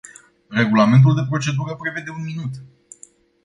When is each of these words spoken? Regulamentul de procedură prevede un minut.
Regulamentul 0.49 1.15
de 1.15 1.25
procedură 1.29 1.75
prevede 1.75 2.11
un 2.11 2.23
minut. 2.23 2.51